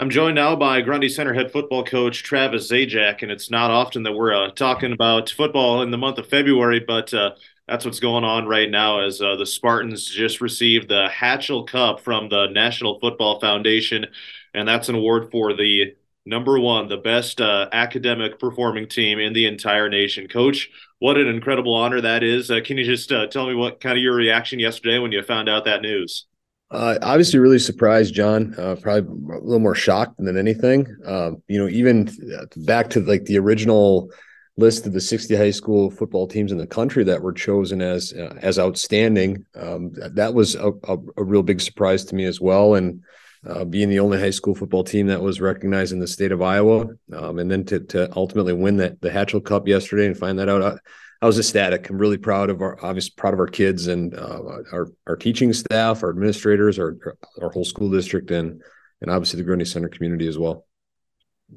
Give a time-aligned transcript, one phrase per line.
[0.00, 4.02] I'm joined now by Grundy Center head football coach Travis Zajac, and it's not often
[4.04, 7.32] that we're uh, talking about football in the month of February, but uh,
[7.68, 12.00] that's what's going on right now as uh, the Spartans just received the Hatchell Cup
[12.00, 14.06] from the National Football Foundation,
[14.54, 15.94] and that's an award for the
[16.24, 20.28] number one, the best uh, academic performing team in the entire nation.
[20.28, 22.50] Coach, what an incredible honor that is.
[22.50, 25.22] Uh, can you just uh, tell me what kind of your reaction yesterday when you
[25.22, 26.24] found out that news?
[26.70, 28.54] Uh, obviously, really surprised, John.
[28.56, 30.86] Uh, probably a little more shocked than anything.
[31.04, 32.08] Uh, you know, even
[32.56, 34.10] back to like the original
[34.56, 38.12] list of the 60 high school football teams in the country that were chosen as
[38.12, 39.44] uh, as outstanding.
[39.54, 42.74] Um, that was a, a, a, real big surprise to me as well.
[42.74, 43.02] And
[43.48, 46.42] uh, being the only high school football team that was recognized in the state of
[46.42, 50.38] Iowa, um, and then to to ultimately win that the Hatchell Cup yesterday and find
[50.38, 50.78] that out.
[51.22, 51.90] I was ecstatic.
[51.90, 54.40] I'm really proud of our obviously proud of our kids and uh,
[54.72, 56.96] our our teaching staff, our administrators, our
[57.42, 58.62] our whole school district, and
[59.02, 60.66] and obviously the Grundy Center community as well.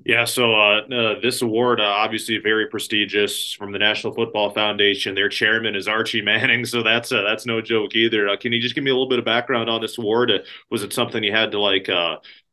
[0.06, 5.14] Yeah, so uh, uh, this award uh, obviously very prestigious from the National Football Foundation.
[5.14, 8.28] Their chairman is Archie Manning, so that's uh, that's no joke either.
[8.28, 10.32] Uh, can you just give me a little bit of background on this award?
[10.32, 10.40] Uh,
[10.72, 11.88] was it something you had to like,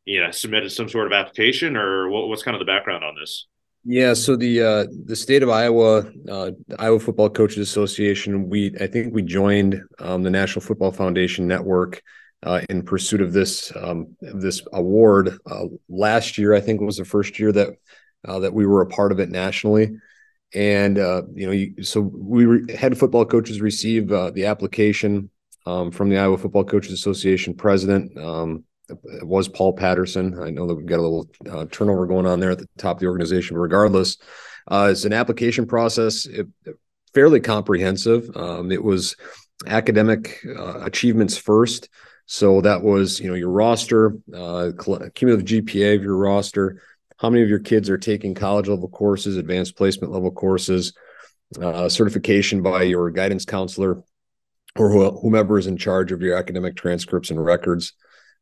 [0.05, 3.15] you know, submitted some sort of application, or what, what's kind of the background on
[3.19, 3.47] this?
[3.83, 8.85] Yeah, so the uh, the state of Iowa, uh, Iowa Football Coaches Association, we I
[8.85, 12.03] think we joined um, the National Football Foundation network
[12.43, 16.53] uh, in pursuit of this um, this award uh, last year.
[16.53, 17.69] I think was the first year that
[18.27, 19.97] uh, that we were a part of it nationally,
[20.53, 25.31] and uh, you know, you, so we re- had football coaches receive the application
[25.65, 28.15] um, from the Iowa Football Coaches Association president.
[28.91, 30.39] It was Paul Patterson.
[30.41, 32.97] I know that we've got a little uh, turnover going on there at the top
[32.97, 34.17] of the organization, but regardless,
[34.67, 36.47] uh, it's an application process, it,
[37.13, 38.29] fairly comprehensive.
[38.35, 39.15] Um, it was
[39.67, 41.89] academic uh, achievements first.
[42.25, 44.71] So that was, you know, your roster, uh,
[45.13, 46.81] cumulative GPA of your roster,
[47.17, 50.93] how many of your kids are taking college level courses, advanced placement level courses,
[51.61, 54.01] uh, certification by your guidance counselor
[54.77, 57.93] or whomever is in charge of your academic transcripts and records.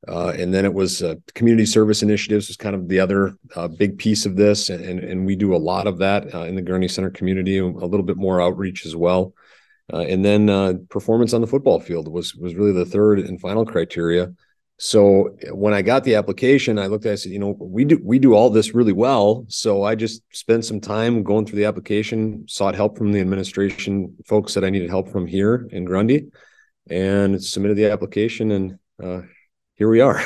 [0.07, 3.67] Uh, and then it was uh, community service initiatives was kind of the other uh,
[3.67, 6.61] big piece of this, and and we do a lot of that uh, in the
[6.61, 9.33] Grundy Center community, a little bit more outreach as well.
[9.91, 13.41] Uh, and then uh, performance on the football field was was really the third and
[13.41, 14.33] final criteria.
[14.77, 17.83] So when I got the application, I looked at it, I said, you know, we
[17.83, 19.43] do we do all this really well.
[19.49, 24.15] So I just spent some time going through the application, sought help from the administration
[24.25, 26.27] folks that I needed help from here in Grundy,
[26.89, 28.79] and submitted the application and
[29.79, 30.22] here we are.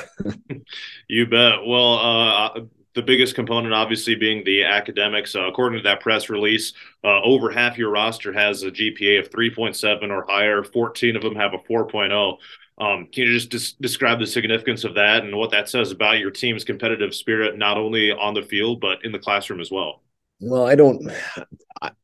[1.08, 1.59] you bet.
[1.66, 2.59] Well, uh,
[2.96, 5.36] the biggest component, obviously, being the academics.
[5.36, 9.30] Uh, according to that press release, uh, over half your roster has a GPA of
[9.30, 10.63] 3.7 or higher.
[10.63, 12.38] 14 of them have a 4.0.
[12.80, 16.18] Um, can you just des- describe the significance of that and what that says about
[16.18, 20.02] your team's competitive spirit, not only on the field but in the classroom as well?
[20.40, 21.09] Well, I don't.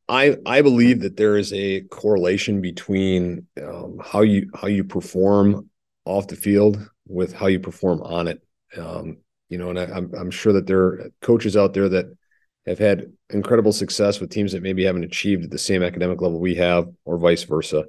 [0.08, 5.68] I I believe that there is a correlation between um, how you how you perform
[6.04, 8.40] off the field with how you perform on it.
[8.76, 12.06] Um, you know, and I, I'm, I'm sure that there are coaches out there that
[12.66, 16.38] have had incredible success with teams that maybe haven't achieved at the same academic level
[16.38, 17.84] we have, or vice versa.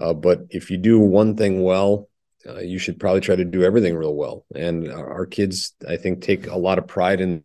[0.00, 2.08] Uh, but if you do one thing well,
[2.48, 4.44] uh, you should probably try to do everything real well.
[4.54, 7.44] And our kids, I think, take a lot of pride in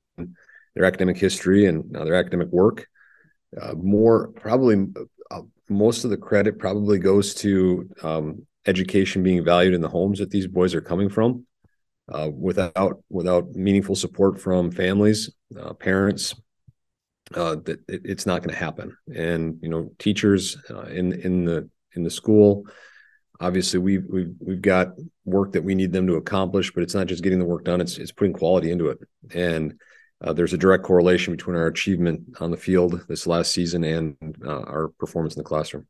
[0.76, 2.88] their academic history and uh, their academic work.
[3.60, 4.88] Uh, more probably,
[5.30, 10.20] uh, most of the credit probably goes to um, education being valued in the homes
[10.20, 11.46] that these boys are coming from.
[12.12, 16.36] Uh, without without meaningful support from families, uh, parents,
[17.36, 18.98] uh, that it, it's not going to happen.
[19.16, 22.66] And you know, teachers uh, in in the in the school,
[23.40, 24.90] obviously we've we've we've got
[25.26, 27.80] work that we need them to accomplish, but it's not just getting the work done;
[27.80, 29.00] it's it's putting quality into it.
[29.34, 29.76] And
[30.22, 34.16] uh, there's a direct correlation between our achievement on the field this last season and
[34.46, 35.88] uh, our performance in the classroom.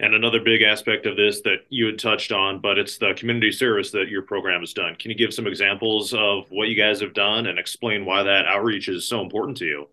[0.00, 3.52] And another big aspect of this that you had touched on, but it's the community
[3.52, 4.96] service that your program has done.
[4.96, 8.46] Can you give some examples of what you guys have done and explain why that
[8.46, 9.88] outreach is so important to you?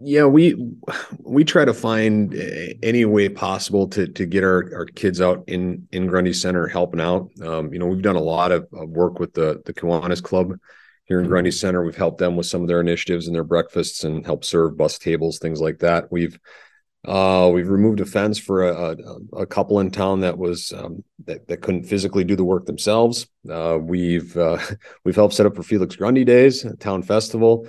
[0.00, 0.56] Yeah, we
[1.18, 2.34] we try to find
[2.82, 7.00] any way possible to to get our, our kids out in in Grundy Center helping
[7.00, 7.28] out.
[7.42, 10.58] Um, you know, we've done a lot of, of work with the the Kiwanis Club
[11.04, 11.84] here in Grundy Center.
[11.84, 14.98] We've helped them with some of their initiatives and their breakfasts and help serve bus
[14.98, 16.10] tables, things like that.
[16.10, 16.38] We've
[17.04, 21.02] uh, we've removed a fence for a, a, a couple in town that was um,
[21.24, 23.26] that, that couldn't physically do the work themselves.
[23.50, 24.58] Uh, we've uh,
[25.04, 27.66] we've helped set up for Felix Grundy Days, town festival.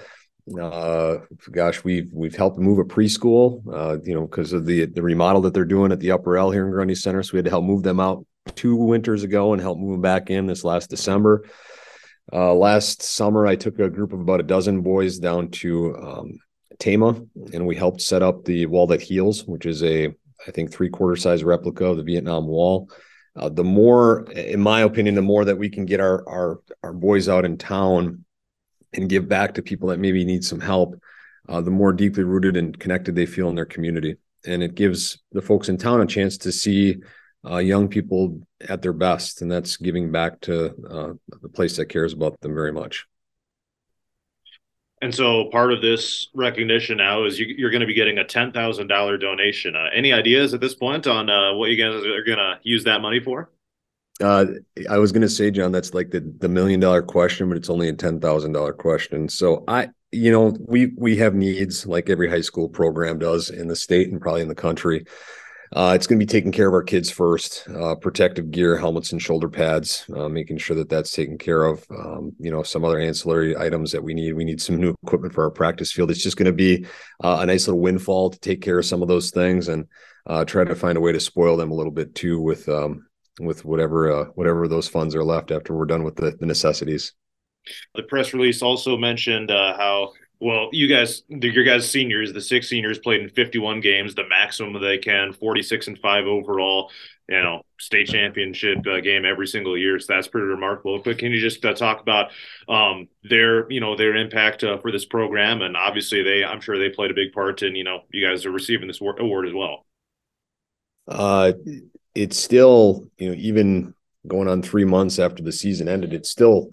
[0.62, 1.18] Uh,
[1.52, 5.42] gosh, we've we've helped move a preschool, uh, you know, because of the the remodel
[5.42, 7.24] that they're doing at the Upper L here in Grundy Center.
[7.24, 10.02] So we had to help move them out two winters ago and help move them
[10.02, 11.46] back in this last December.
[12.32, 16.40] Uh, last summer, I took a group of about a dozen boys down to um,
[16.80, 17.22] Tama,
[17.54, 20.14] and we helped set up the wall that heals, which is a
[20.48, 22.90] I think three quarter size replica of the Vietnam Wall.
[23.36, 26.94] Uh, the more, in my opinion, the more that we can get our our our
[26.94, 28.26] boys out in town
[28.94, 31.00] and give back to people that maybe need some help,
[31.50, 35.22] uh, the more deeply rooted and connected they feel in their community, and it gives
[35.32, 36.98] the folks in town a chance to see
[37.50, 41.88] uh, young people at their best, and that's giving back to uh, the place that
[41.88, 43.06] cares about them very much.
[45.04, 48.24] And so part of this recognition now is you, are going to be getting a
[48.24, 49.76] ten thousand dollar donation.
[49.76, 52.86] Uh, any ideas at this point on uh, what you guys are going to use
[52.86, 53.52] that money for?
[54.22, 54.46] Uh,
[54.90, 57.70] I was going to say, John, that's like the the million dollar question, but it's
[57.70, 59.28] only a ten thousand dollar question.
[59.28, 63.68] So I, you know, we we have needs like every high school program does in
[63.68, 65.04] the state and probably in the country.
[65.76, 69.12] Uh, it's going to be taking care of our kids first, uh, protective gear, helmets
[69.12, 71.84] and shoulder pads, uh, making sure that that's taken care of.
[71.90, 74.34] Um, you know, some other ancillary items that we need.
[74.34, 76.12] We need some new equipment for our practice field.
[76.12, 76.86] It's just going to be
[77.24, 79.88] uh, a nice little windfall to take care of some of those things and
[80.28, 83.08] uh, try to find a way to spoil them a little bit too with um,
[83.40, 87.14] with whatever uh, whatever those funds are left after we're done with the, the necessities.
[87.96, 90.12] The press release also mentioned how
[90.44, 94.80] well, you guys, your guys' seniors, the six seniors played in 51 games, the maximum
[94.82, 96.92] they can, 46 and five overall.
[97.30, 99.98] You know, state championship uh, game every single year.
[99.98, 101.00] So that's pretty remarkable.
[101.00, 102.32] But can you just uh, talk about
[102.68, 105.62] um, their, you know, their impact uh, for this program?
[105.62, 108.46] And obviously, they, I'm sure they played a big part in, you know, you guys
[108.46, 109.86] are receiving this award as well.
[111.08, 111.54] Uh,
[112.14, 113.96] it's still, you know, even
[114.28, 116.72] going on three months after the season ended, it's still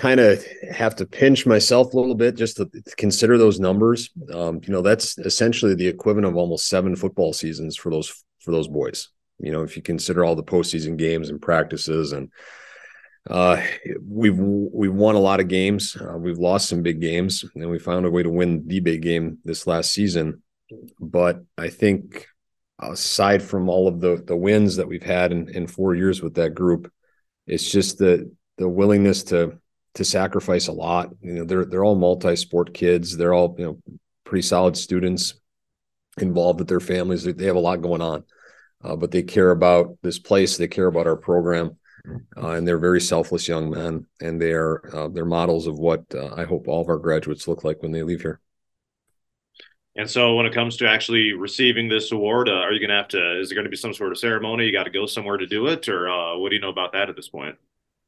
[0.00, 4.08] kind of have to pinch myself a little bit just to consider those numbers.
[4.32, 8.10] Um, you know, that's essentially the equivalent of almost seven football seasons for those
[8.40, 9.10] for those boys.
[9.38, 12.32] You know, if you consider all the postseason games and practices, and
[13.28, 13.62] uh,
[14.02, 17.78] we've we've won a lot of games, uh, we've lost some big games, and we
[17.78, 20.42] found a way to win the big game this last season.
[20.98, 22.26] But I think
[22.78, 26.36] aside from all of the the wins that we've had in, in four years with
[26.36, 26.90] that group,
[27.46, 29.59] it's just the the willingness to
[29.94, 31.10] to sacrifice a lot.
[31.20, 33.16] You know, they're they're all multi-sport kids.
[33.16, 35.34] They're all you know pretty solid students
[36.18, 37.24] involved with their families.
[37.24, 38.24] They have a lot going on,
[38.82, 40.56] uh, but they care about this place.
[40.56, 41.76] They care about our program,
[42.36, 44.06] uh, and they're very selfless young men.
[44.20, 47.48] And they are uh, they're models of what uh, I hope all of our graduates
[47.48, 48.40] look like when they leave here.
[49.96, 52.96] And so, when it comes to actually receiving this award, uh, are you going to
[52.96, 53.40] have to?
[53.40, 54.64] Is there going to be some sort of ceremony?
[54.66, 56.92] You got to go somewhere to do it, or uh, what do you know about
[56.92, 57.56] that at this point?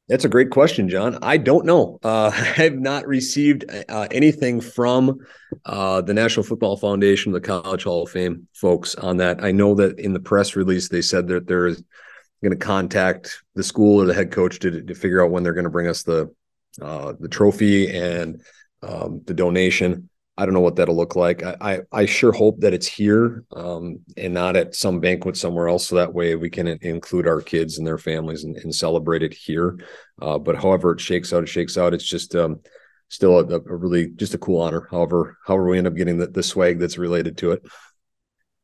[0.09, 1.17] That's a great question, John.
[1.21, 1.99] I don't know.
[2.03, 5.19] Uh, I've not received uh, anything from
[5.65, 9.43] uh, the National Football Foundation, the College Hall of Fame folks on that.
[9.43, 13.63] I know that in the press release they said that they're going to contact the
[13.63, 16.03] school or the head coach to, to figure out when they're going to bring us
[16.03, 16.33] the
[16.81, 18.41] uh, the trophy and
[18.81, 20.09] um, the donation.
[20.35, 21.43] I don't know what that'll look like.
[21.43, 25.67] I I, I sure hope that it's here um, and not at some banquet somewhere
[25.67, 29.23] else, so that way we can include our kids and their families and, and celebrate
[29.23, 29.79] it here.
[30.21, 31.93] Uh, but however it shakes out, it shakes out.
[31.93, 32.61] It's just um,
[33.09, 34.87] still a, a, really just a cool honor.
[34.89, 37.63] However, however we end up getting the, the swag that's related to it.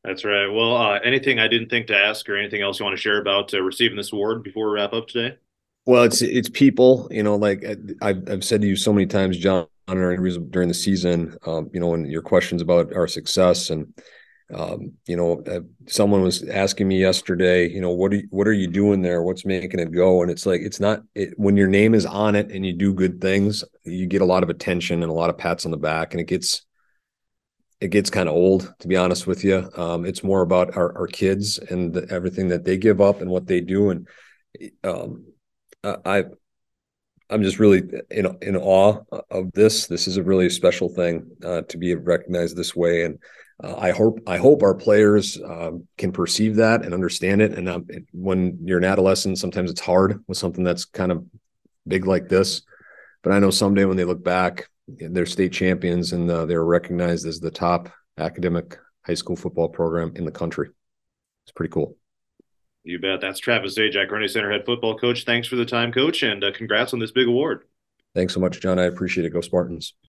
[0.02, 0.46] That's right.
[0.46, 3.20] Well, uh, anything I didn't think to ask, or anything else you want to share
[3.20, 5.36] about uh, receiving this award before we wrap up today?
[5.86, 7.08] Well, it's it's people.
[7.10, 7.64] You know, like
[8.02, 11.94] I've I've said to you so many times, John during the season, um, you know,
[11.94, 13.92] and your questions about our success and
[14.54, 18.48] um, you know, uh, someone was asking me yesterday, you know, what are you, what
[18.48, 19.22] are you doing there?
[19.22, 20.22] What's making it go?
[20.22, 22.92] And it's like it's not it, when your name is on it and you do
[22.92, 25.76] good things, you get a lot of attention and a lot of pats on the
[25.76, 26.62] back, and it gets
[27.80, 29.70] it gets kind of old to be honest with you.
[29.76, 33.30] Um, it's more about our, our kids and the, everything that they give up and
[33.30, 34.08] what they do, and
[34.82, 35.26] um,
[35.84, 36.24] I
[37.30, 39.86] I'm just really in in awe of this.
[39.86, 43.18] This is a really special thing uh, to be recognized this way, and
[43.62, 47.52] uh, I hope I hope our players um, can perceive that and understand it.
[47.56, 51.24] And um, when you're an adolescent, sometimes it's hard with something that's kind of
[51.86, 52.62] big like this.
[53.22, 57.26] But I know someday when they look back, they're state champions and uh, they're recognized
[57.26, 60.70] as the top academic high school football program in the country.
[61.44, 61.96] It's pretty cool.
[62.84, 63.20] You bet.
[63.20, 65.24] That's Travis Zajac, Grundy Center head football coach.
[65.24, 67.64] Thanks for the time, coach, and uh, congrats on this big award.
[68.14, 68.78] Thanks so much, John.
[68.78, 69.30] I appreciate it.
[69.30, 69.94] Go Spartans.